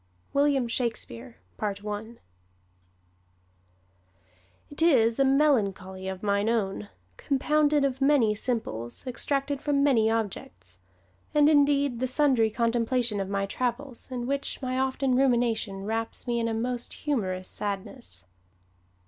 WILLIAM 0.33 0.67
SHAKESPEARE 0.67 1.37
It 4.71 4.81
is 4.81 5.19
a 5.19 5.23
melancholy 5.23 6.07
of 6.07 6.23
mine 6.23 6.49
own, 6.49 6.89
compounded 7.17 7.85
of 7.85 8.01
many 8.01 8.33
simples, 8.33 9.05
extracted 9.05 9.61
from 9.61 9.83
many 9.83 10.09
objects, 10.09 10.79
and 11.35 11.47
indeed 11.47 11.99
the 11.99 12.07
sundry 12.07 12.49
contemplation 12.49 13.19
of 13.19 13.29
my 13.29 13.45
travels, 13.45 14.09
in 14.09 14.25
which 14.25 14.59
my 14.59 14.79
often 14.79 15.13
rumination 15.13 15.83
wraps 15.83 16.25
me 16.27 16.39
in 16.39 16.47
a 16.47 16.53
most 16.55 16.93
humorous 16.93 17.47
sadness. 17.47 18.25